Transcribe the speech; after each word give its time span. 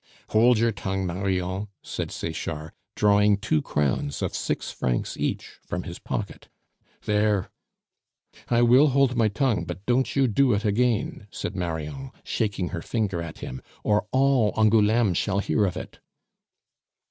"Hold 0.29 0.57
your 0.57 0.71
tongue, 0.71 1.05
Marion," 1.05 1.67
said 1.83 2.09
Sechard, 2.11 2.71
drawing 2.95 3.37
two 3.37 3.61
crowns 3.61 4.23
of 4.23 4.33
six 4.33 4.71
francs 4.71 5.15
each 5.15 5.59
from 5.63 5.83
his 5.83 5.99
pocket. 5.99 6.49
"There" 7.05 7.51
"I 8.49 8.63
will 8.63 8.87
hold 8.87 9.15
my 9.15 9.27
tongue, 9.27 9.63
but 9.63 9.85
don't 9.85 10.15
you 10.15 10.27
do 10.27 10.53
it 10.53 10.65
again," 10.65 11.27
said 11.29 11.55
Marion, 11.55 12.09
shaking 12.23 12.69
her 12.69 12.81
finger 12.81 13.21
at 13.21 13.41
him, 13.41 13.61
"or 13.83 14.07
all 14.11 14.53
Angouleme 14.57 15.13
shall 15.13 15.37
hear 15.37 15.65
of 15.65 15.77
it." 15.77 15.99